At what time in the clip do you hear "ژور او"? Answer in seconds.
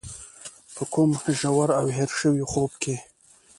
1.39-1.85